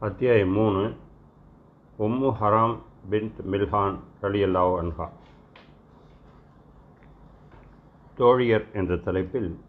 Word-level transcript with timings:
அத்தியாயம் 0.00 0.48
மூணு. 0.48 0.96
உம்மு 1.98 2.34
ஹராம் 2.40 2.78
பின்த் 3.10 3.40
மில்ஹான் 3.50 3.96
ரலியல்லாஹு 4.22 4.82
அன்ஹா. 4.82 5.08
தோழியர் 8.18 8.72
என்ற 8.72 8.96
தலைப்பில் 8.96 9.60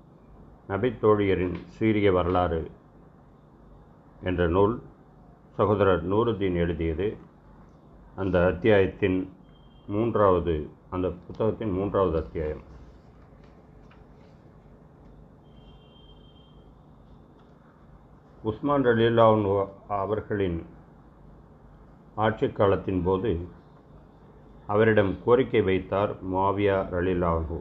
நபி 0.68 0.90
தோழியரின் 0.90 1.56
சீரிய 1.66 2.12
வரலாறு 2.12 2.72
என்ற 4.24 4.48
நூல் 4.48 4.82
சகோதரர் 5.58 6.10
நூருதீன் 6.10 6.56
எழுதியது. 6.56 7.18
அந்த 8.16 8.46
அத்தியாயத்தின் 8.46 9.34
மூன்றாவது 9.88 10.70
அந்த 10.90 11.12
புத்தகத்தின் 11.28 11.72
மூன்றாவது 11.72 12.18
அத்தியாயம். 12.18 12.69
உஸ்மான் 18.48 18.86
ரலியல்லாஹு 18.88 19.54
அவர்களின் 19.88 20.60
ஆட்சி 22.16 22.48
காலத்தின் 22.50 23.02
போது 23.04 23.32
அவரிடம் 24.68 25.12
கோரிக்கை 25.26 25.62
வைத்தார் 25.64 26.12
மாவியா 26.34 26.78
ரலிலாஹு 26.94 27.58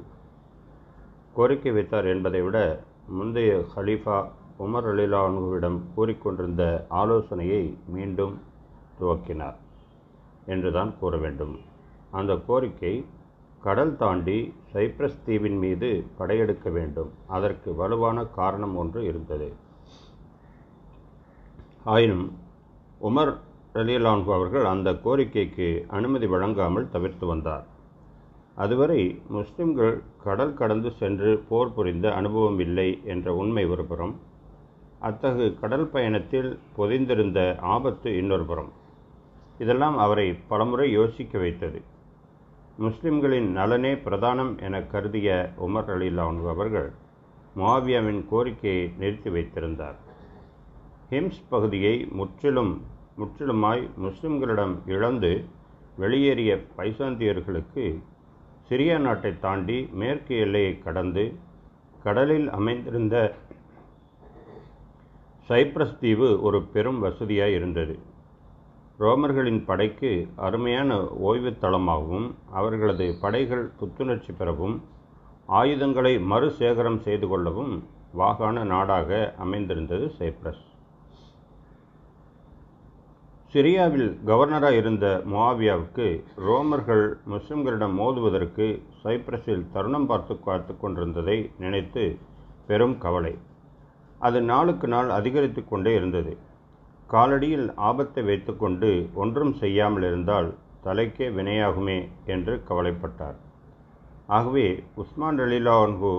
கோரிக்கை 1.34 1.73
வைத்தார் 1.73 2.09
என்பதை 2.15 2.43
விட 2.43 2.84
முந்தைய 3.19 3.59
ஹலீஃபா 3.75 4.19
உமர் 4.59 4.89
ரலிலாஹுவிடம் 4.91 5.80
கூறிக்கொண்டிருந்த 5.97 6.87
ஆலோசனையை 7.03 7.62
மீண்டும் 7.87 8.34
துவக்கினார் 9.01 9.59
என்றுதான் 10.47 10.92
கூற 11.01 11.17
வேண்டும். 11.17 11.55
அந்த 12.11 12.34
கோரிக்கை 12.48 13.05
கடல் 13.61 13.97
தாண்டி 13.97 14.41
சைப்ரஸ் 14.73 15.23
தீவின் 15.27 15.59
மீது 15.59 16.06
படையெடுக்க 16.19 16.70
வேண்டும். 16.70 17.11
அதற்கு 17.27 17.75
வலுவான 17.75 18.25
காரணம் 18.25 18.77
ஒன்று 18.77 19.05
இருந்தது. 19.05 19.48
ஆயினும் 21.85 22.39
உமர் 23.01 23.37
ரலியலான்கு 23.75 24.33
அவர்கள் 24.33 24.65
அந்த 24.65 24.93
கோரிக்கைக்கு 24.93 25.87
அனுமதி 25.87 26.27
வழங்காமல் 26.27 26.89
தவிர்த்து 26.89 27.27
வந்தார். 27.27 27.67
அதுவரை 28.55 29.20
முஸ்லிம்கள் 29.29 30.03
கடல் 30.25 30.55
கடந்து 30.55 30.91
சென்று 30.91 31.45
போர் 31.48 31.75
புரிந்த 31.75 32.15
அனுபவம் 32.15 32.59
இல்லை 32.59 33.01
என்ற 33.05 33.35
உண்மை 33.35 33.67
ஒருபுறம் 33.67 34.20
அத்தகு 35.01 35.61
கடல் 35.61 35.87
பயணத்தில் 35.87 36.59
பொதிந்திருந்த 36.77 37.57
ஆபத்து 37.61 38.17
இன்னொரு 38.17 38.45
புறம். 38.45 38.73
இதெல்லாம் 39.59 39.98
அவரை 39.98 40.35
பலமுறை 40.48 40.91
யோசிக்க 40.91 41.39
வைத்தது. 41.39 41.83
முஸ்லிம்களின் 42.79 43.53
நலனே 43.53 43.95
பிரதானம் 43.95 44.63
என 44.63 44.83
கருதிய 44.83 45.53
உமர் 45.67 45.91
அலிலான் 45.95 46.48
அவர்கள் 46.48 46.92
மாவியாவின் 47.57 48.25
கோரிக்கையை 48.29 48.92
நிறுத்தி 48.98 49.31
வைத்திருந்தார். 49.31 50.07
ஹிம்ஸ் 51.11 51.42
பகுதியை 51.48 51.92
முற்றிலும் 52.19 52.73
முற்றிலுமாய் 53.20 53.83
முஸ்லிம்களிடம் 53.97 54.75
இழந்து 54.87 55.31
வெளியேறிய 55.97 56.51
பைசாந்தியர்களுக்கு 56.77 57.84
சிரியா 58.69 58.97
நாட்டை 58.98 59.39
தாண்டி 59.39 59.79
மேற்கு 60.01 60.36
எல்லையை 60.36 60.79
கடந்து 60.79 61.25
கடலில் 62.03 62.48
அமைந்திருந்த 62.51 63.17
சைப்ரஸ் 65.48 65.98
தீவு 65.98 66.29
ஒரு 66.42 66.62
பெரும் 66.75 66.98
வசதியாக 66.98 67.51
இருந்தது. 67.51 67.98
ரோமர்களின் 68.98 69.64
படைக்கு 69.64 70.12
அருமையான 70.36 71.01
ஓய்வு 71.29 71.51
தளமாகவும் 71.61 72.29
அவர்களது 72.53 73.06
படைகள் 73.20 73.67
புத்துணர்ச்சி 73.81 74.33
பெறவும் 74.33 74.77
ஆயுதங்களை 75.47 76.17
மறுசேகரம் 76.33 77.01
செய்து 77.01 77.29
கொள்ளவும் 77.29 77.75
வாகான 78.19 78.64
நாடாக 78.64 79.34
அமைந்திருந்தது 79.39 80.06
சைப்ரஸ். 80.19 80.64
சிரியாவில் 83.53 84.09
கவர்னராக 84.29 84.79
இருந்த 84.79 85.07
முவாவியாவுக்கு 85.33 86.07
ரோமர்கள் 86.47 87.05
முஸ்லிம்களிடம் 87.33 87.95
மோதுவதற்கு 88.01 88.67
சைப்ரஸில் 89.03 89.63
தருணம் 89.75 90.07
பார்த்து 90.07 90.35
பார்த்து 90.47 90.73
கொண்டிருந்ததை 90.77 91.36
நினைத்து 91.63 92.05
பெரும் 92.67 92.97
கவலை. 93.05 93.33
அது 94.19 94.39
நாளுக்கு 94.42 94.89
நாள் 94.89 95.11
அதிகரித்து 95.19 95.63
கொண்டே 95.64 95.92
இருந்தது. 95.95 96.33
காலடியில் 97.13 97.69
ஆபத்தை 97.89 98.23
வைத்துக்கொண்டு 98.25 98.91
ஒன்றும் 99.14 99.55
செய்யாமல் 99.63 100.03
இருந்தால் 100.03 100.48
தலைக்கே 100.85 101.29
வினையாகுமே 101.39 101.98
என்று 102.35 102.57
கவலைப்பட்டார். 102.69 103.39
ஆகவே 104.27 104.67
உஸ்மான் 105.03 105.41
ரலீலான்கு 105.42 106.13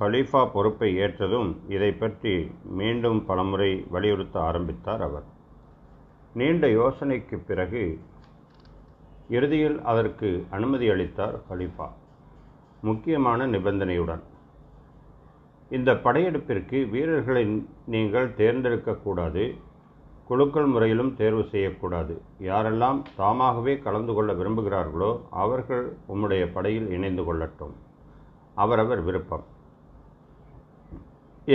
ஹலீஃபா 0.00 0.44
பொறுப்பை 0.54 0.90
ஏற்றதும் 1.04 1.50
இதை 1.68 1.90
பற்றி 1.92 2.36
மீண்டும் 2.80 3.20
பலமுறை 3.24 3.72
வலியுறுத்த 3.96 4.38
ஆரம்பித்தார் 4.40 5.04
அவர். 5.08 5.26
நீண்ட 6.38 6.66
யோசனைக்கு 6.78 7.36
பிறகு 7.46 7.82
இறுதியில் 9.36 9.78
அதற்கு 9.92 10.28
அனுமதி 10.56 10.86
அளித்தார் 10.94 11.36
ஹலிஃபா 11.48 11.88
முக்கியமான 12.82 13.46
நிபந்தனையுடன் 13.54 14.22
இந்த 15.70 15.90
படையெடுப்பிற்கு 16.04 16.78
வீரர்களை 16.92 17.42
நீங்கள் 17.94 18.28
தேர்ந்தெடுக்கக்கூடாது 18.40 19.44
குழுக்கள் 20.28 20.68
முறையிலும் 20.72 21.10
தேர்வு 21.20 21.42
செய்யக்கூடாது. 21.52 22.14
யாரெல்லாம் 22.48 22.98
தாமாகவே 23.20 23.74
கலந்து 23.84 24.12
கொள்ள 24.14 24.30
விரும்புகிறார்களோ 24.40 25.10
அவர்கள் 25.42 25.84
உம்முடைய 26.12 26.44
படையில் 26.56 26.88
இணைந்து 26.96 27.22
கொள்ளட்டும். 27.28 27.74
அவரவர் 28.64 29.02
விருப்பம். 29.08 29.44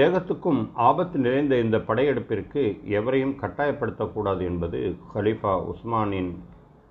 ஏகத்துக்கும் 0.02 0.62
ஆபத்து 0.74 1.18
நிறைந்த 1.20 1.56
இந்த 1.60 1.78
படையெடுப்பிற்கு 1.78 2.62
எவரையும் 2.98 3.36
கட்டாயப்படுத்தக்கூடாது 3.42 4.42
என்பது 4.42 4.80
ஹலீஃபா 5.14 5.54
உஸ்மானின் 5.72 6.32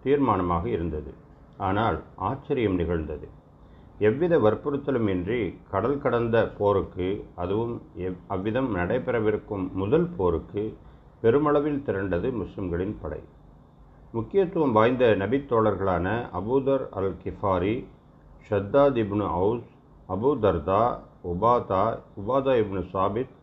தீர்மானமாக 0.04 0.64
இருந்தது. 0.66 1.10
ஆனால் 1.58 1.98
ஆச்சரியம் 2.28 2.74
நிகழ்ந்தது. 2.74 3.26
எவ்வித 3.98 4.38
வற்புறுத்தலும் 4.38 5.08
இன்றி 5.08 5.40
கடல் 5.70 5.98
கடந்த 5.98 6.36
போருக்கு 6.58 7.08
அதுவும் 7.34 7.74
எவ் 7.98 8.18
அவ்விதம் 8.26 8.70
நடைபெறவிருக்கும் 8.76 9.66
முதல் 9.72 10.08
போருக்கு 10.16 10.64
பெருமளவில் 11.22 11.84
திரண்டது 11.86 12.30
முஸ்லிம்களின் 12.32 12.96
படை. 13.02 13.22
முக்கியத்துவம் 14.12 14.72
வாய்ந்த 14.72 15.04
நபித்தோழர்களான 15.22 16.08
Abu Dharr 16.38 16.84
al 16.90 17.14
Ghifari 17.24 17.76
Shaddad 18.48 19.00
ibn 19.02 19.26
Aws 19.38 19.69
Abu 20.08 20.30
Darda 20.44 20.82
Ubada 21.24 21.98
Ubada 22.16 22.54
ibn 22.62 22.80
Sabit 22.92 23.34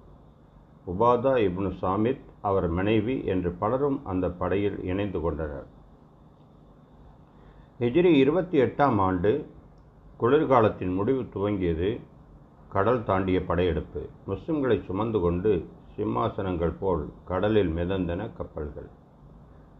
Ubada 0.88 1.34
ibn 1.38 1.72
சாமித் 1.81 2.28
அவர் 2.41 2.67
மனைவி 2.67 3.23
என்று 3.23 3.51
பலரும் 3.51 4.06
அந்த 4.06 4.29
படையில் 4.29 4.84
இணைந்து 4.84 5.19
கொண்டனர். 5.19 5.67
ஹிஜ்ரி 7.79 8.13
இருபத்தி 8.16 8.62
எட்டாம் 8.62 8.97
ஆண்டு 8.97 9.50
குளிர்காலத்தின் 10.19 10.94
முடிவு 10.95 11.22
துவங்கியது 11.22 12.00
கடல் 12.69 13.03
தாண்டிய 13.03 13.45
படையெடுப்பு. 13.45 14.09
முஸ்லிம்களை 14.28 14.85
சுமந்து 14.85 15.19
கொண்டு 15.19 15.69
சிம்மாசனங்கள் 15.96 16.73
போல் 16.79 17.09
கடலில் 17.25 17.75
மிதந்தன 17.75 18.29
கப்பல்கள். 18.38 18.90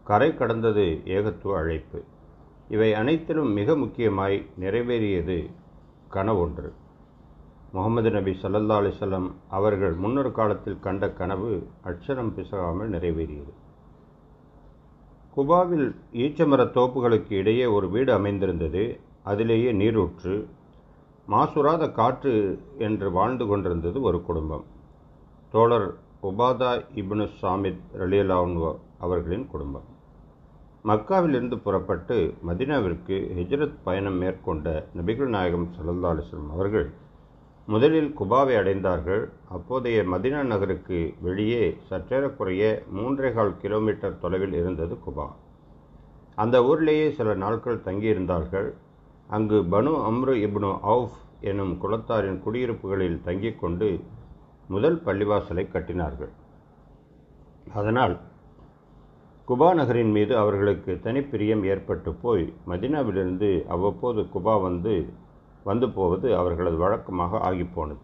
கரை 0.04 0.36
கடந்தது 0.36 1.02
ஏகத்துவ 1.04 1.56
அழைப்பு. 1.56 2.02
இவை 2.68 2.94
அனைத்திலும் 2.94 3.52
மிக 3.52 3.76
முக்கியமாய் 3.76 4.46
நிறைவேறியது 4.60 5.50
கனவொன்று. 6.12 6.72
முகமது 7.72 8.10
நபி 8.10 8.30
சல்லல்லா 8.30 8.76
அலிசல்லம் 8.80 9.30
அவர்கள் 9.48 9.94
முன்னொரு 9.94 10.32
காலத்தில் 10.32 10.80
கண்ட 10.80 11.10
கனவு 11.10 11.66
அட்சரம் 11.84 12.32
பிசகாமல் 12.32 12.90
நிறைவேறியது. 12.90 13.52
குபாவில் 15.36 15.94
ஈச்சமர 16.12 16.64
தோப்புகளுக்கு 16.76 17.32
இடையே 17.32 17.66
ஒரு 17.66 17.90
வீடு 17.90 18.12
அமைந்திருந்தது. 18.12 19.00
அதிலேயே 19.22 19.72
நீரூற்று 19.72 20.48
மாசுராத 21.28 21.92
காற்று 21.92 22.62
என்று 22.78 23.10
வாழ்ந்து 23.10 23.46
கொண்டிருந்தது 23.46 24.00
ஒரு 24.00 24.22
குடும்பம். 24.22 24.64
தோழர் 25.50 25.94
உபாதா 26.22 26.72
இப்னு 26.94 27.28
சாமித் 27.42 27.84
ரலியலான் 27.98 28.76
அவர்களின் 28.98 29.46
குடும்பம். 29.46 29.86
மக்காவிலிருந்து 30.84 31.56
புறப்பட்டு 31.56 32.34
மதினாவிற்கு 32.46 33.16
ஹிஜ்ரத் 33.38 33.78
பயணம் 33.84 34.14
மேற்கொண்ட 34.14 34.86
நபிகள் 34.96 35.28
நாயகம் 35.28 35.68
சல்லல்லா 35.76 36.08
அலிஸ்லம் 36.12 36.50
அவர்கள் 36.50 36.90
முதலில் 37.72 38.08
குபாவை 38.20 38.54
அடைந்தார்கள். 38.60 39.22
அப்போதைய 39.48 39.98
மதினா 40.12 40.40
நகருக்கு 40.42 40.98
வெளியே 41.20 41.64
சற்றேறக்குறைய 41.90 42.62
மூன்றேகால் 42.96 43.52
கிலோமீட்டர் 43.62 44.18
தொலைவில் 44.18 44.52
இருந்தது 44.52 44.94
குபா. 45.06 45.26
அந்த 46.34 46.56
ஊரிலேயே 46.64 47.06
சில 47.18 47.34
நாட்கள் 47.34 47.84
தங்கியிருந்தார்கள். 47.84 48.68
அங்கு 49.28 49.58
பனு 49.74 49.92
அம்ரு 50.08 50.34
இப்னு 50.46 50.70
அவுஃப் 50.92 51.18
எனும் 51.50 51.74
குலத்தாரின் 51.82 52.40
குடியிருப்புகளில் 52.46 53.20
தங்கிக் 53.28 53.60
கொண்டு 53.60 53.90
முதல் 54.68 54.98
பள்ளிவாசலை 55.06 55.64
கட்டினார்கள். 55.68 56.32
அதனால் 57.74 58.16
குபா 59.48 59.70
நகரின் 59.74 60.10
மீது 60.10 60.34
அவர்களுக்கு 60.36 60.92
தனிப்பிரியம் 61.04 61.64
ஏற்பட்டு 61.72 62.10
போய் 62.24 62.44
மதினாவிலிருந்து 62.68 63.50
அவ்வப்போது 63.66 64.22
குபா 64.34 64.54
வந்து 64.62 64.94
வந்து 65.64 65.90
போவது 65.90 66.36
அவர்களது 66.36 66.76
வழக்கமாக 66.76 67.40
ஆகிப்போனது. 67.50 68.00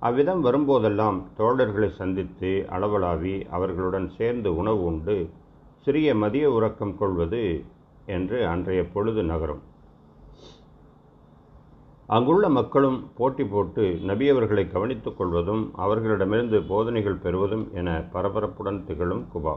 அவ்விதம் 0.00 0.44
வரும்போதெல்லாம் 0.44 1.18
தோழர்களை 1.38 1.88
சந்தித்து 1.90 2.66
அளவலாவி 2.70 3.46
அவர்களுடன் 3.50 4.08
சேர்ந்து 4.08 4.56
உணவு 4.56 4.84
உண்டு 4.84 5.30
சிறிய 5.84 6.14
மதிய 6.14 6.50
உறக்கம் 6.50 6.98
கொள்வது 6.98 7.64
என்று 8.06 8.46
அன்றைய 8.46 8.82
பொழுது 8.84 9.22
நகரும். 9.22 9.62
அங்குள்ள 12.08 12.48
மக்களும் 12.48 13.10
போட்டி 13.16 13.44
போட்டு 13.44 13.84
நபியவர்களை 14.06 14.64
கவனித்துக் 14.72 15.16
கொள்வதும் 15.18 15.70
அவர்களிடமிருந்து 15.74 16.62
போதனைகள் 16.62 17.22
பெறுவதும் 17.24 17.64
என 17.74 18.04
பரபரப்புடன் 18.12 18.84
திகழும் 18.84 19.24
குபா. 19.34 19.56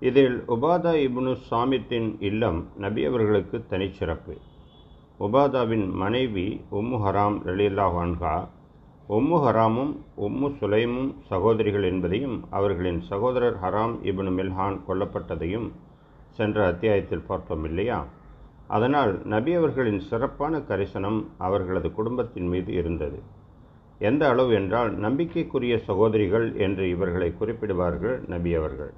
இதில் 0.00 0.36
உபாதா 0.48 0.92
இப்னு 1.06 1.36
சாமித்தின் 1.50 2.16
இல்லம் 2.20 2.66
நபியவர்களுக்கு 2.80 3.66
தனிச்சிறப்பு. 3.68 4.36
உபாதாவின் 5.20 5.90
மனைவி 5.92 6.64
உம்மு 6.70 6.98
ஹராம் 7.04 7.34
ரலியல்லாஹ் 7.44 7.94
வான்கா 7.96 8.34
உம்மு 9.08 9.38
ஹராமும் 9.44 9.90
உம்மு 10.16 10.48
சுலைமும் 10.60 11.14
சகோதரிகள் 11.28 11.82
என்பதையும் 11.82 12.44
அவர்களின் 12.50 13.00
சகோதரர் 13.00 13.56
ஹராம் 13.62 13.94
இபனு 14.02 14.30
மில்ஹான் 14.30 14.76
கொல்லப்பட்டதையும் 14.88 15.66
சென்ற 16.30 16.66
அத்தியாயத்தில் 16.66 17.26
பார்த்தோம் 17.26 17.64
இல்லையா? 17.64 17.98
அதனால் 18.68 19.12
நபி 19.24 19.54
அவர்களின் 19.54 20.00
சிறப்பான 20.00 20.58
கரிசனம் 20.58 21.24
அவர்களது 21.38 21.92
குடும்பத்தின் 21.92 22.48
மீது 22.48 22.72
இருந்தது. 22.72 23.22
எந்த 23.98 24.28
அளவு 24.28 24.54
என்றால் 24.54 24.98
நம்பிக்கைக்குரிய 24.98 25.78
சகோதரிகள் 25.78 26.54
என்று 26.56 26.88
இவர்களை 26.88 27.34
குறிப்பிடுவார்கள் 27.40 28.26
நபி 28.26 28.54
அவர்கள். 28.54 28.92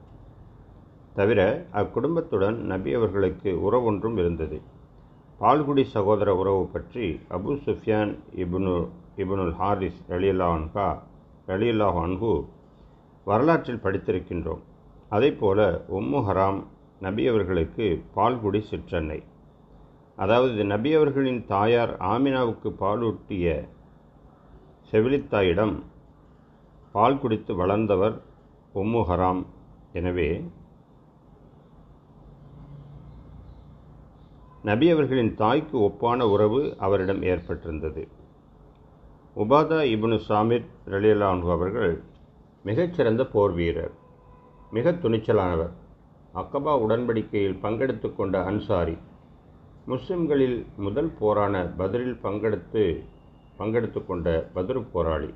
தவிர 1.14 1.40
அக்குடும்பத்துடன் 1.72 2.54
நபி 2.54 2.94
அவர்களுக்கு 2.94 3.50
உறவொன்றும் 3.70 4.19
இருந்தது. 4.19 4.60
பால்குடி 5.43 5.83
சகோதர 5.93 6.31
உறவு 6.41 6.65
பற்றி 6.73 7.06
அபு 7.37 7.53
சுஃபியான் 7.62 8.11
இபுனு 8.43 8.75
இபுனுல் 9.23 9.55
ஹாரிஸ் 9.61 9.97
ரலியல்லாஹா 10.12 10.85
ரலியல்லாஹ் 11.49 11.99
அன்ஹு 12.03 12.31
வரலாற்றில் 13.27 13.81
படித்திருக்கின்றோம். 13.85 14.61
அதேபோல 15.17 15.59
உம்மு 15.99 16.21
ஹராம் 16.29 16.61
நபி 17.06 17.25
அவர்களுக்கு 17.33 17.87
பால்குடி 18.17 18.61
சிற்றன்னை. 18.71 19.19
அதாவது 20.19 20.62
நபி 20.75 20.93
அவர்களின் 20.99 21.43
தாயார் 21.53 21.94
ஆமினாவுக்கு 22.12 22.71
பாலூட்டிய 22.83 23.47
செவிலித்தாயிடம் 24.93 25.77
பால் 26.94 27.21
குடித்து 27.25 27.55
வளர்ந்தவர் 27.62 28.17
உம்மு 28.83 29.03
ஹராம். 29.11 29.43
எனவே 30.00 30.31
நபி 34.62 34.91
அவர்களின் 34.91 35.35
தாய்க்கு 35.35 35.79
ஒப்பான 35.79 36.23
உறவு 36.23 36.75
அவரிடம் 36.79 37.23
ஏற்பட்டிருந்தது. 37.23 38.03
உபாதா 39.37 39.79
இப்னு 39.94 40.19
சாமித் 40.29 40.69
ரலியலானு 40.87 41.50
அவர்கள் 41.50 42.03
மிகச்சிறந்த 42.64 43.26
போர் 43.26 43.53
வீரர் 43.53 43.91
மிக 44.70 44.93
துணிச்சலானவர். 44.93 45.73
அக்கபா 46.35 46.75
உடன்படிக்கையில் 46.85 47.59
பங்கெடுத்து 47.62 48.17
கொண்ட 48.17 48.44
அன்சாரி 48.44 48.97
முஸ்லிம்களில் 49.87 50.67
முதல் 50.76 51.11
போரான 51.19 51.65
பதிலில் 51.79 52.19
பங்கெடுத்து 52.23 52.85
பங்கெடுத்து 53.58 54.06
கொண்ட 54.06 54.50
பதிரு 54.53 54.82
போராளி. 54.82 55.35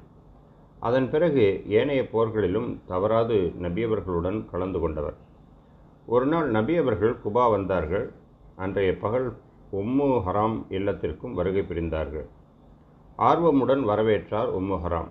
அதன் 0.80 1.10
பிறகு 1.10 1.64
ஏனைய 1.68 2.02
போர்களிலும் 2.12 2.78
தவறாது 2.86 3.52
நபியவர்களுடன் 3.62 4.50
கலந்து 4.50 4.80
கொண்டவர். 4.80 5.16
ஒரு 6.06 6.26
நாள் 6.26 6.50
நபியவர்கள் 6.50 7.16
குபா 7.24 7.50
வந்தார்கள். 7.50 8.12
அன்றைய 8.56 8.96
பகல் 8.96 9.28
உம்மு 9.72 10.08
ஹராம் 10.26 10.56
இல்லத்திற்கும் 10.70 11.32
வருகை 11.32 11.62
புரிந்தார்கள். 11.62 12.26
ஆர்வமுடன் 13.18 13.82
வரவேற்றார் 13.88 14.50
உம்மு 14.58 14.76
ஹராம். 14.84 15.10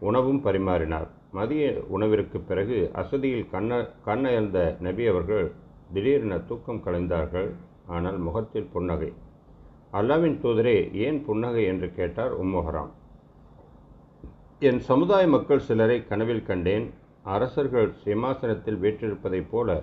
உணவும் 0.00 0.40
பரிமாறினார். 0.44 1.08
மதிய 1.32 1.84
உணவிற்கு 1.88 2.40
பிறகு 2.40 2.90
அசதியில் 2.94 3.50
கண்ண 3.50 3.88
கண்ணயர்ந்த 4.06 4.80
நபி 4.80 5.06
அவர்கள் 5.06 5.52
திடீரென 5.92 6.38
தூக்கம் 6.38 6.82
கலைந்தார்கள். 6.84 7.48
ஆனால் 7.86 8.18
முகத்தில் 8.18 8.68
புன்னகை. 8.72 9.12
அல்லாவின் 9.92 10.36
தூதரே 10.42 10.92
ஏன் 10.92 11.24
புன்னகை 11.24 11.64
என்று 11.64 11.94
கேட்டார் 11.94 12.32
உம்முஹராம் 12.42 12.92
என் 14.58 14.80
சமுதாய 14.80 15.26
மக்கள் 15.26 15.66
சிலரை 15.68 15.98
கனவில் 16.04 16.42
கண்டேன். 16.42 16.86
அரசர்கள் 17.22 17.92
சிம்மாசனத்தில் 18.04 18.80
வீற்றிருப்பதைப் 18.82 19.50
போல 19.50 19.82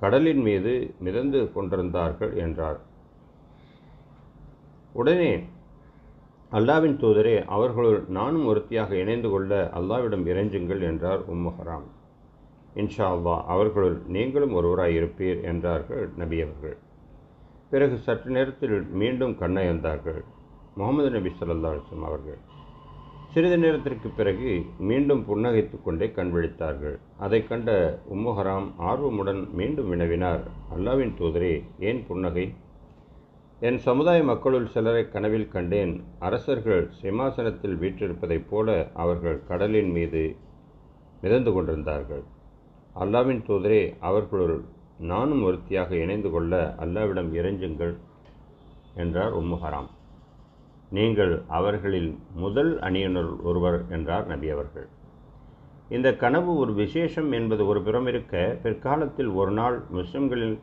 கடலின் 0.00 0.40
மீது 0.40 0.94
மிதந்து 1.00 1.52
கொண்டிருந்தார்கள் 1.52 2.36
என்றார். 2.36 2.80
உடனே 4.92 5.44
அல்லாவின் 6.52 6.96
தூதரே 6.96 7.44
அவர்களுள் 7.44 8.04
நானும் 8.08 8.46
ஒருத்தியாக 8.46 8.96
இணைந்து 8.96 9.30
கொள்ள 9.30 9.70
அல்லாவிடம் 9.74 10.26
இறைஞ்சுங்கள் 10.26 10.82
என்றார் 10.82 11.30
உம்முஹராம். 11.30 11.86
இன்ஷா 12.74 13.06
அல்லா 13.16 13.44
அவர்களுள் 13.44 14.02
நீங்களும் 14.06 14.52
ஒருவராய் 14.52 14.96
இருப்பீர் 15.00 15.42
என்றார்கள் 15.42 16.12
நபி 16.16 16.40
அவர்கள். 16.40 16.76
பிறகு 17.70 17.96
சற்று 17.96 18.30
நேரத்தில் 18.30 18.82
மீண்டும் 18.92 19.36
கண்ணயந்தார்கள். 19.40 20.24
முகமது 20.76 21.10
நபி 21.10 21.32
சொல்லா 21.40 21.70
அலுவலம் 21.72 22.04
அவர்கள். 22.04 22.38
சிறிது 23.36 23.58
நேரத்திற்கு 23.58 24.08
பிறகு 24.08 24.62
மீண்டும் 24.78 25.24
புன்னகைத்து 25.28 25.82
கொண்டே 25.82 26.10
கண் 26.10 26.30
விழித்தார்கள். 26.34 26.94
அதை 27.18 27.46
கண்ட 27.46 27.70
உம்முஹராம் 28.14 28.68
ஆர்வமுடன் 28.78 29.50
மீண்டும் 29.50 29.92
வினவினார். 29.92 30.40
அல்லாவின் 30.76 31.12
தூதரே 31.18 31.62
ஏன் 31.78 32.06
புன்னகை? 32.06 32.54
என் 33.60 33.78
சமுதாய 33.78 34.22
மக்களுள் 34.22 34.66
சிலரை 34.66 35.08
கனவில் 35.08 35.48
கண்டேன். 35.48 36.04
அரசர்கள் 36.18 36.90
சிம்மாசனத்தில் 37.02 37.76
வீற்றிருப்பதைப் 37.76 38.48
போல 38.50 38.90
அவர்கள் 38.94 39.46
கடலின் 39.46 39.90
மீது 39.90 40.36
மிதந்து 41.20 41.52
கொண்டிருந்தார்கள். 41.52 42.24
அல்லாவின் 43.00 43.44
தூதரே 43.46 43.96
அவர்களுள் 44.00 44.64
நானும் 44.98 45.42
ஒருத்தியாக 45.42 45.94
இணைந்து 45.96 46.30
கொள்ள 46.30 46.74
அல்லாவிடம் 46.78 47.30
இறைஞ்சுங்கள் 47.32 47.94
என்றார் 48.94 49.36
உம்முஹராம். 49.36 49.90
நீங்கள் 50.90 51.42
அவர்களில் 51.48 52.18
முதல் 52.34 52.78
அணியினர் 52.78 53.40
ஒருவர் 53.42 53.84
என்றார் 53.88 54.26
நபி 54.26 54.50
அவர்கள். 54.50 54.88
இந்த 55.88 56.14
கனவு 56.14 56.56
ஒரு 56.56 56.74
விசேஷம் 56.74 57.32
என்பது 57.32 57.66
ஒரு 57.66 57.82
புறம் 57.82 58.06
இருக்க 58.06 58.58
பிற்காலத்தில் 58.62 59.32
ஒரு 59.32 59.50
நாள் 59.50 59.82
முஸ்லிம்களில் 59.90 60.58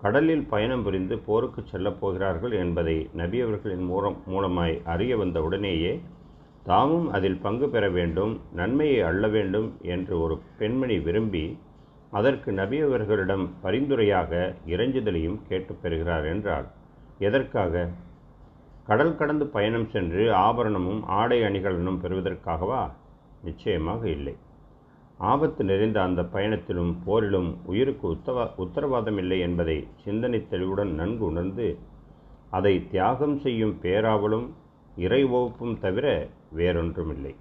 கடலில் 0.00 0.46
பயணம் 0.46 0.82
புரிந்து 0.82 1.18
போருக்கு 1.18 1.62
செல்லப் 1.62 2.00
போகிறார்கள் 2.00 2.50
என்பதை 2.50 3.08
நபி 3.12 3.40
அவர்களின் 3.40 3.84
மூலம் 3.84 4.22
மூலமாய் 4.26 4.82
அறிய 4.84 5.16
வந்த 5.16 5.42
உடனேயே 5.42 6.00
தாமும் 6.64 7.10
அதில் 7.10 7.38
பங்கு 7.38 7.68
பெற 7.68 7.90
வேண்டும் 7.90 8.40
நன்மையை 8.52 9.00
அள்ள 9.00 9.28
வேண்டும் 9.28 9.76
என்று 9.82 10.20
ஒரு 10.20 10.38
பெண்மணி 10.58 10.98
விரும்பி 10.98 11.58
அதற்கு 12.10 12.52
நபி 12.52 12.80
அவர்களிடம் 12.80 13.54
பரிந்துரையாக 13.62 14.54
இறைஞ்சுதலையும் 14.66 15.38
கேட்டு 15.48 15.74
பெறுகிறார் 15.74 16.24
என்றால் 16.24 16.68
எதற்காக? 17.18 17.88
கடல் 18.88 19.16
கடந்து 19.16 19.46
பயணம் 19.46 19.88
சென்று 19.88 20.34
ஆபரணமும் 20.34 21.00
ஆடை 21.06 21.38
அணிகலனும் 21.40 21.98
பெறுவதற்காகவா? 22.02 22.90
நிச்சயமாக 23.42 24.08
இல்லை. 24.08 24.34
ஆபத்து 25.18 25.64
நிறைந்த 25.64 26.02
அந்த 26.02 26.22
பயணத்திலும் 26.22 26.92
போரிலும் 27.06 27.56
உயிருக்கு 27.64 28.06
உத்தவா 28.10 28.44
உத்தரவாதம் 28.56 29.18
இல்லை 29.18 29.38
என்பதை 29.40 29.86
சிந்தனை 30.04 30.48
தெளிவுடன் 30.48 30.94
நன்கு 30.94 31.24
உணர்ந்து 31.24 31.78
அதை 32.50 32.74
தியாகம் 32.90 33.36
செய்யும் 33.38 33.78
பேராவலும் 33.82 34.46
இறை 34.96 35.24
வகுப்பும் 35.24 35.78
தவிர 35.78 36.28
வேறொன்றுமில்லை. 36.56 37.34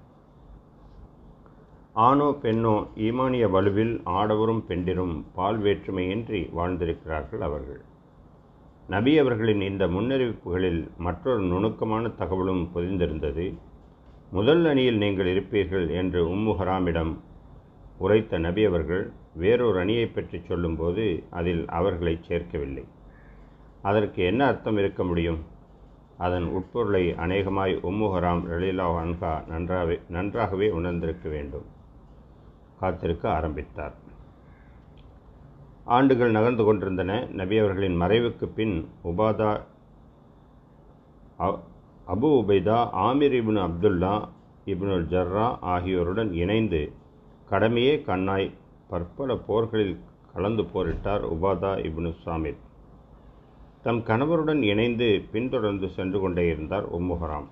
ஆணோ 1.94 2.30
பெண்ணோ 2.42 2.76
ஈமானிய 2.96 3.46
வலுவில் 3.56 4.02
ஆடவரும் 4.06 4.64
பெண்டிரும் 4.66 5.26
பால் 5.36 5.62
வேற்றுமையின்றி 5.62 6.42
வாழ்ந்திருக்கிறார்கள் 6.58 7.44
அவர்கள். 7.50 7.82
நபி 8.90 9.20
அவர்களின் 9.20 9.62
இந்த 9.62 9.88
முன்னறிவிப்புகளில் 9.88 10.88
மற்றொரு 10.98 11.42
நுணுக்கமான 11.42 12.08
தகவலும் 12.08 12.70
பொதிந்திருந்தது. 12.76 13.54
முதல் 14.32 14.66
அணியில் 14.66 14.98
நீங்கள் 14.98 15.26
இருப்பீர்கள் 15.26 15.90
என்று 15.90 16.30
உம்மு 16.30 16.54
ஹராமிடம் 16.60 17.18
உரைத்த 17.98 18.38
நபி 18.38 18.66
அவர்கள் 18.66 19.12
வேறொரு 19.34 19.80
அணியை 19.80 20.08
பற்றி 20.08 20.40
சொல்லும்போது 20.40 21.24
அதில் 21.30 21.66
அவர்களை 21.68 22.20
சேர்க்கவில்லை. 22.28 22.86
அதற்கு 23.82 24.24
என்ன 24.24 24.46
அர்த்தம் 24.46 24.78
இருக்க 24.78 25.04
முடியும்? 25.04 25.40
அதன் 26.18 26.44
உட்பொருளை 26.44 27.16
அநேகமாய் 27.16 27.76
உம்முஹராம் 27.84 28.44
ரலீலா 28.52 28.88
அன்ஹா 29.04 29.48
நன்றாகவே 29.48 30.00
நன்றாகவே 30.10 30.70
உணர்ந்திருக்க 30.70 31.30
வேண்டும். 31.30 31.66
காத்திருக்க 32.80 33.32
ஆரம்பித்தார். 33.32 33.96
ஆண்டுகள் 35.96 36.36
நகர்ந்து 36.38 36.64
கொண்டிருந்தன. 36.68 37.12
நபி 37.40 37.56
அவர்களின் 37.64 37.98
மறைவுக்கு 38.02 38.46
பின் 38.58 38.76
உபாதா 39.10 39.52
அபு 42.14 42.30
உபைதா 42.42 42.78
ஆமிர் 43.08 43.36
இப்னு 43.40 43.60
அப்துல்லா 43.68 44.14
இப்னு 44.74 44.96
ஜர்ரா 45.14 45.48
ஆகியோருடன் 45.74 46.32
இணைந்து 46.44 46.82
கடமையே 47.52 47.94
கண்ணாய் 48.08 48.48
பற்பல 48.92 49.36
போர்களில் 49.48 49.96
கலந்து 50.34 50.64
போரிட்டார் 50.74 51.24
உபாதா 51.34 51.72
இப்னு 51.88 52.12
சாமித் 52.24 52.64
தம் 53.86 54.02
கணவருடன் 54.10 54.62
இணைந்து 54.72 55.08
பின்தொடர்ந்து 55.34 55.90
சென்று 55.98 56.20
கொண்டே 56.24 56.46
இருந்தார் 56.54 56.86
உம்முஹராம் 56.98 57.48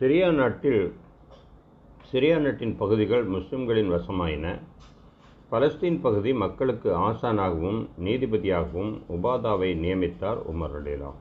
சிரியா 0.00 0.28
நாட்டில் 0.40 0.82
சிரியா 2.10 2.36
நாட்டின் 2.44 2.76
பகுதிகள் 2.76 3.24
முஸ்லிம்களின் 3.34 3.90
வசமாயின. 3.94 4.46
பலஸ்தீன் 5.52 6.00
பகுதி 6.00 6.32
மக்களுக்கு 6.32 6.90
ஆசானாகவும் 6.96 7.80
நீதிபதியாகவும் 8.04 8.92
உபாதாவை 9.16 9.68
நியமித்தார் 9.82 10.38
உமர் 10.52 10.76
அலிலாம் 10.78 11.18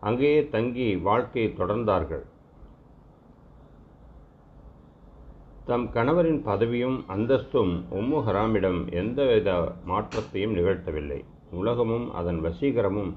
அங்கேயே 0.00 0.48
தங்கி 0.48 0.86
வாழ்க்கையை 0.96 1.48
தொடர்ந்தார்கள். 1.58 2.22
தம் 5.64 5.86
கணவரின் 5.92 6.40
பதவியும் 6.44 6.98
அந்தஸ்தும் 7.06 7.72
உம்மு 7.90 8.20
ஹராமிடம் 8.26 8.80
எந்தவித 8.90 9.74
மாற்றத்தையும் 9.84 10.54
நிகழ்த்தவில்லை. 10.54 11.20
உலகமும் 11.50 12.06
அதன் 12.14 12.40
வசீகரமும் 12.44 13.12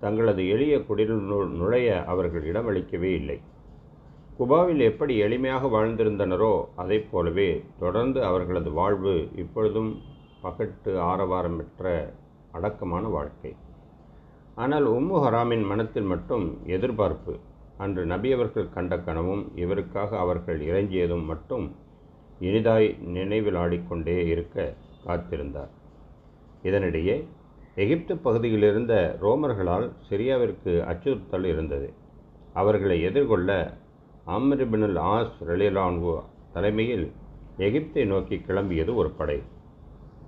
தங்களது 0.00 0.48
எளிய 0.48 0.76
குடிலுள் 0.78 1.48
நுழைய 1.60 2.04
அவர்கள் 2.04 2.48
இடமளிக்கவே 2.52 3.12
இல்லை. 3.20 3.40
குபாவில் 4.38 4.80
எப்படி 4.80 5.22
எளிமையாக 5.22 5.68
வாழ்ந்திருந்தனரோ 5.68 6.64
அதைப் 6.76 7.08
போலவே 7.10 7.64
தொடர்ந்து 7.78 8.24
அவர்களது 8.24 8.70
வாழ்வு 8.72 9.28
இப்பொழுதும் 9.36 9.90
பகட்டு 10.42 10.92
ஆரவாரமற்ற 11.10 12.12
அடக்கமான 12.52 13.08
வாழ்க்கை. 13.08 13.56
ஆனால் 14.54 14.86
உம்மு 14.86 15.18
ஹராமின் 15.24 15.66
மனத்தில் 15.66 16.02
மட்டும் 16.02 16.46
எதிர்பார்ப்பு. 16.66 17.34
அன்று 17.78 18.06
நபி 18.06 18.32
அவர்கள் 18.32 18.68
கண்ட 18.70 18.98
கனவும் 18.98 19.44
இவருக்காக 19.56 20.18
அவர்கள் 20.18 20.60
இறங்கியதும் 20.60 21.24
மட்டும் 21.24 21.76
இனிதாய் 22.40 22.88
நினைவில் 23.00 23.54
ஆடிக்கொண்டே 23.54 24.26
இருக்க 24.26 24.74
காத்திருந்தார். 25.06 25.72
இதனிடையே 26.62 27.24
எகிப்து 27.74 28.16
பகுதியில் 28.16 28.62
இருந்த 28.62 28.94
ரோமர்களால் 29.22 29.92
சிரியாவிற்கு 30.10 30.72
அச்சுறுத்தல் 30.84 31.44
இருந்தது. 31.44 31.92
அவர்களை 32.52 33.02
எதிர்கொள்ள 33.02 33.80
அம்ரிபினுல் 34.26 34.98
ஆஸ் 35.12 35.36
ரெலிலான்வு 35.48 36.12
தலைமையில் 36.52 37.06
எகிப்தை 37.58 38.04
நோக்கி 38.06 38.36
கிளம்பியது 38.48 38.94
ஒரு 38.94 39.10
படை. 39.10 39.38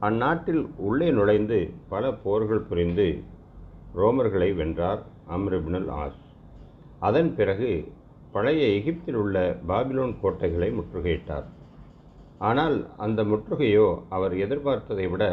அந்நாட்டில் 0.00 0.62
உள்ளே 0.76 1.10
நுழைந்து 1.10 1.58
பல 1.88 2.12
போர்கள் 2.24 2.66
புரிந்து 2.70 3.06
ரோமர்களை 3.96 4.54
வென்றார் 4.54 5.02
அம்ரிபினுல் 5.36 5.88
ஆஸ் 6.02 6.20
அதன் 6.98 7.34
பிறகு 7.34 7.70
பழைய 8.32 8.62
எகிப்தில் 8.78 9.14
உள்ள 9.14 9.56
பாபிலோன் 9.68 10.14
கோட்டைகளை 10.20 10.70
முற்றுகையிட்டார். 10.70 11.46
ஆனால் 12.38 12.76
அந்த 12.96 13.24
முற்றுகையோ 13.24 13.88
அவர் 14.08 14.34
எதிர்பார்த்ததை 14.34 15.10
விட 15.10 15.24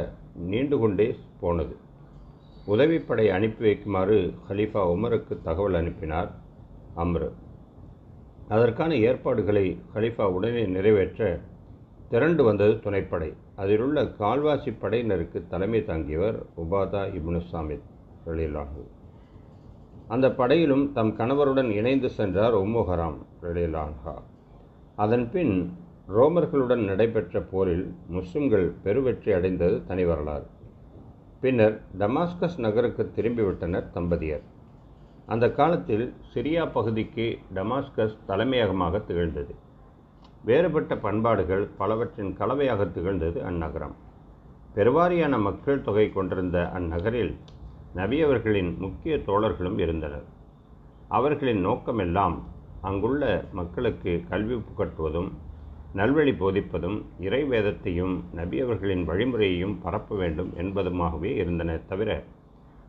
நீண்டு 0.51 0.79
கொண்டே 0.79 1.15
போனது. 1.39 1.75
உதவிப்படை 2.67 3.29
அனுப்பி 3.37 3.63
வைக்குமாறு 3.67 4.17
ஹலீஃபா 4.49 4.81
உமருக்கு 4.95 5.35
தகவல் 5.43 5.73
அனுப்பினார் 5.73 6.31
அம்ரு 6.95 7.29
அதற்கான 8.55 8.95
ஏற்பாடுகளை 9.07 9.65
ஹலிஃபா 9.95 10.25
உடனே 10.37 10.63
நிறைவேற்ற 10.75 11.39
திரண்டு 12.09 12.43
வந்தது 12.43 12.73
துணைப்படை. 12.73 13.29
அதிலுள்ள 13.55 14.03
கால்வாசி 14.21 14.71
படையினருக்கு 14.81 15.39
தலைமை 15.47 15.81
தாங்கியவர் 15.83 16.37
உபாதா 16.57 17.03
இப்னு 17.17 17.41
சாமித் 17.51 17.87
அந்த 20.07 20.31
படையிலும் 20.31 20.91
தம் 20.93 21.15
கணவருடன் 21.17 21.69
இணைந்து 21.71 22.09
சென்றார் 22.09 22.53
உம்முஹராம் 22.53 23.17
ரலீலான்ஹா 23.43 24.15
அதன் 24.95 25.29
பின் 25.31 25.53
ரோமர்களுடன் 26.15 26.83
நடைபெற்ற 26.83 27.41
போரில் 27.51 27.85
முஸ்லிம்கள் 28.07 28.67
பெருவெற்றி 28.83 29.31
அடைந்தது 29.33 29.85
தனி 29.85 30.05
வரலாறு. 30.05 30.45
பின்னர் 31.41 31.77
டமாஸ்கஸ் 31.99 32.57
நகருக்கு 32.57 33.11
திரும்பிவிட்டனர் 33.15 33.87
தம்பதியர். 33.95 34.43
அந்த 35.33 35.45
காலத்தில் 35.51 36.05
சிரியா 36.31 36.63
பகுதிக்கு 36.71 37.25
டமாஸ்கஸ் 37.55 38.15
தலைமையகமாக 38.27 38.99
திகழ்ந்தது. 38.99 39.53
வேறுபட்ட 40.43 40.93
பண்பாடுகள் 40.97 41.63
பலவற்றின் 41.77 42.31
கலவையாக 42.37 42.85
திகழ்ந்தது 42.85 43.39
அந்நகரம். 43.49 43.95
பெருவாரியான 44.75 45.39
மக்கள் 45.39 45.81
தொகை 45.81 46.05
கொண்டிருந்த 46.09 46.57
அந்நகரில் 46.73 47.33
நபியவர்களின் 47.95 48.71
முக்கிய 48.77 49.15
தோழர்களும் 49.27 49.79
இருந்தனர். 49.79 50.25
அவர்களின் 51.11 51.61
நோக்கமெல்லாம் 51.65 52.35
அங்குள்ள 52.81 53.23
மக்களுக்கு 53.51 54.11
கல்வி 54.29 54.57
புகட்டுவதும் 54.67 55.31
நல்வழி 55.93 56.33
போதிப்பதும் 56.41 56.99
இறை 57.19 57.41
வேதத்தையும் 57.43 58.15
நபியவர்களின் 58.35 59.03
வழிமுறையையும் 59.05 59.75
பரப்ப 59.81 60.15
வேண்டும் 60.15 60.51
என்பதுமாகவே 60.57 61.31
இருந்தன 61.35 61.71
தவிர 61.87 62.11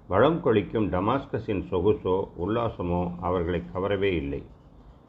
வளம் 0.08 0.40
கொளிக்கும் 0.42 0.90
டமாஸ்கஸின் 0.90 1.62
சொகுசோ 1.70 2.28
உல்லாசமோ 2.38 3.10
அவர்களை 3.20 3.62
கவரவே 3.74 4.10
இல்லை. 4.12 4.42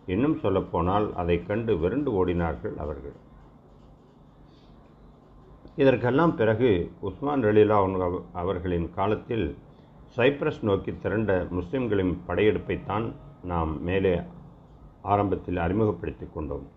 இன்னும் 0.06 0.38
சொல்லப்போனால் 0.38 1.16
அதை 1.16 1.46
கண்டு 1.46 1.78
விருண்டு 1.78 2.12
ஓடினார்கள் 2.12 2.76
அவர்கள். 2.76 3.16
இதற்கெல்லாம் 5.76 6.36
பிறகு 6.36 6.92
உஸ்மான் 7.00 7.44
ரலீலா 7.44 8.22
அவர்களின் 8.34 8.94
காலத்தில் 8.94 9.58
சைப்ரஸ் 10.16 10.62
நோக்கி 10.62 10.98
திரண்ட 10.98 11.48
முஸ்லிம்களின் 11.50 12.22
படையெடுப்பைத்தான் 12.28 13.12
நாம் 13.44 13.84
மேலே 13.84 14.22
ஆரம்பத்தில் 15.02 15.58
அறிமுகப்படுத்திக் 15.58 16.34
கொண்டோம். 16.34 16.68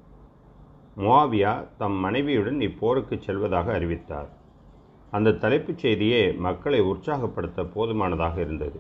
முவாவியா 0.97 1.67
தம் 1.79 1.93
மனைவியுடன் 1.93 2.59
இப்போருக்கு 2.59 3.19
செல்வதாக 3.19 3.73
அறிவித்தார். 3.73 4.36
அந்த 5.17 5.37
தலைப்புச் 5.45 5.83
செய்தியே 5.85 6.23
மக்களை 6.47 6.81
உற்சாகப்படுத்த 6.93 7.65
போதுமானதாக 7.75 8.37
இருந்தது. 8.41 8.79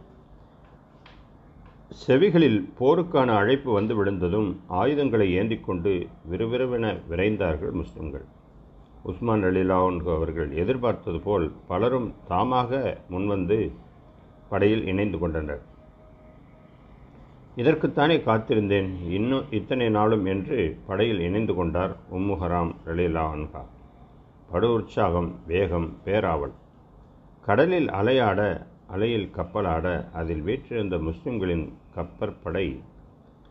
செவிகளில் 2.06 2.58
போருக்கான 2.78 3.28
அழைப்பு 3.40 3.70
வந்து 3.72 3.94
விழுந்ததும் 3.98 4.48
ஆயுதங்களை 4.80 5.28
ஏந்தி 5.40 5.58
கொண்டு 5.58 5.92
விறுவிறுவென 6.30 6.86
விரைந்தார்கள் 7.10 7.74
முஸ்லிம்கள். 7.80 8.26
உஸ்மான் 9.10 9.44
அலிலான் 9.48 9.98
அவர்கள் 10.16 10.50
எதிர்பார்த்தது 10.62 11.20
போல் 11.26 11.46
பலரும் 11.68 12.08
தாமாக 12.30 12.80
முன்வந்து 13.10 13.58
படையில் 14.50 14.84
இணைந்து 14.92 15.18
கொண்டனர். 15.18 15.62
இதற்குத்தானே 17.56 18.16
காத்திருந்தேன். 18.26 18.90
இன்னும் 19.18 19.46
இத்தனை 19.58 19.88
நாளும் 19.98 20.26
என்று 20.34 20.58
படையில் 20.86 21.24
இணைந்து 21.28 21.54
கொண்டார் 21.54 21.94
உம்முஹராம் 22.16 22.74
ரலீலா 22.86 23.24
அன்ஹா. 23.36 23.62
படு 24.50 24.72
உற்சாகம் 24.72 25.34
வேகம் 25.46 25.96
பேராவல். 26.04 26.52
கடலில் 27.44 27.88
அலையாட 27.88 28.66
அலையில் 28.86 29.30
கப்பலாட 29.36 30.12
அதில் 30.12 30.40
வீற்றிருந்த 30.40 30.98
முஸ்லிம்களின் 30.98 31.72
கப்பற்படை 31.94 32.80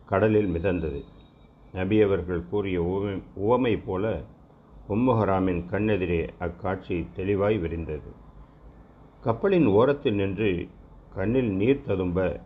கடலில் 0.06 0.54
மிதந்தது. 0.54 1.04
நபியவர்கள் 1.74 2.48
கூறிய 2.48 2.82
உவமை 2.82 3.22
உவமை 3.34 3.76
போல 3.76 4.22
உம்முஹராமின் 4.88 5.64
கண்ணெதிரே 5.70 6.28
அக்காட்சி 6.38 7.06
தெளிவாய் 7.16 7.58
விரிந்தது. 7.58 8.12
கப்பலின் 9.20 9.66
ஓரத்தில் 9.66 10.14
நின்று 10.14 10.68
கண்ணில் 11.14 11.50
நீர் 11.50 11.82
ததும்ப 11.82 12.40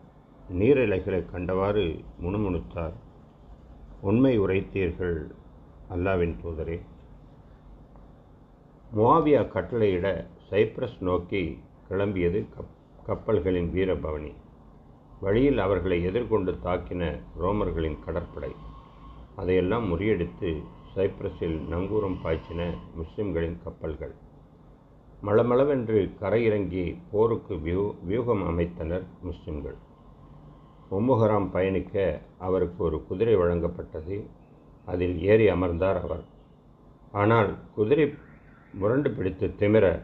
நீரிலைகளை 0.59 1.25
கண்டவாறு 1.33 2.05
முணுமுணுத்தார். 2.23 2.95
உண்மை 4.01 4.41
உரைத்தீர்கள் 4.41 5.31
அல்லாவின் 5.91 6.37
தூதரே. 6.45 6.81
முவாவியா 8.97 9.43
கட்டளையிட 9.49 10.27
சைப்ரஸ் 10.51 11.01
நோக்கி 11.01 11.59
கிளம்பியது 11.91 12.47
கப் 12.55 12.73
கப்பல்களின் 13.07 13.71
வீரபவனி. 13.75 14.33
வழியில் 15.21 15.59
அவர்களை 15.59 16.03
எதிர்கொண்டு 16.03 16.53
தாக்கின 16.65 17.21
ரோமர்களின் 17.41 17.99
கடற்படை. 18.05 18.51
அதையெல்லாம் 19.37 19.87
முறியடித்து 19.93 20.63
சைப்ரஸில் 20.97 21.61
நங்கூரம் 21.71 22.17
பாய்ச்சின 22.25 22.75
முஸ்லிம்களின் 22.95 23.59
கப்பல்கள். 23.65 24.15
மளமளவென்று 25.23 26.11
கரையிறங்கி 26.21 26.97
போருக்கு 27.11 27.55
வியூ 27.55 27.95
வியூகம் 28.09 28.43
அமைத்தனர் 28.43 29.03
முஸ்லிம்கள். 29.23 29.77
உம்முகராம் 30.91 31.51
பயணிக்க 31.51 32.21
அவருக்கு 32.39 32.85
ஒரு 32.85 33.07
குதிரை 33.07 33.37
வழங்கப்பட்டது. 33.37 34.27
அதில் 34.85 35.23
ஏறி 35.23 35.49
அமர்ந்தார் 35.49 36.03
அவர். 36.03 36.25
ஆனால் 37.13 37.57
குதிரை 37.75 38.15
முரண்டு 38.73 39.11
பிடித்து 39.11 39.47
திமிர 39.59 40.01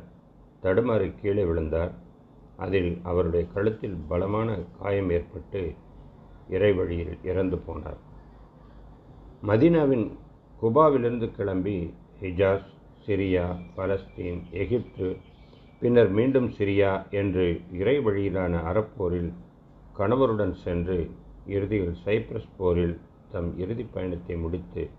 தடுமாறி 0.62 1.14
கீழே 1.20 1.44
விழுந்தார். 1.44 1.92
அதில் 2.56 2.98
அவருடைய 3.02 3.46
கழுத்தில் 3.46 3.96
பலமான 4.08 4.58
காயம் 4.78 5.10
ஏற்பட்டு 5.10 5.74
இறைவழியில் 6.50 7.24
இறந்து 7.24 7.56
போனார். 7.56 8.00
மதீனாவின் 9.46 10.10
குபாவிலிருந்து 10.62 11.30
கிளம்பி 11.30 11.94
ஹிஜாஸ் 12.20 12.66
சிரியா 13.06 13.56
பலஸ்தீன் 13.76 14.40
எகிப்து 14.50 15.16
பின்னர் 15.80 16.08
மீண்டும் 16.08 16.48
சிரியா 16.48 17.10
என்று 17.10 17.60
இறை 17.72 17.98
வழியிலான 17.98 18.62
அறப்போரில் 18.72 19.32
கணவருடன் 19.96 20.54
சென்று 20.54 21.10
இறுதியில் 21.46 21.96
சைப்ரஸ் 22.04 22.48
போரில் 22.56 23.00
தம் 23.30 23.58
இறுதிப் 23.58 23.92
பயணத்தை 23.92 24.36
முடித்து 24.36 24.90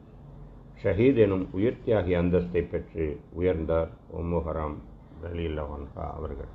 ஷஹீத் 0.84 1.18
எனும் 1.18 1.46
உயிர்த்தியாகி 1.58 2.14
அந்தஸ்தை 2.22 2.62
பெற்று 2.72 3.06
உயர்ந்தார் 3.40 3.90
உம்முஹராம் 4.18 4.78
ரலீல்லவான்ஹா 5.24 6.06
அவர்கள். 6.18 6.52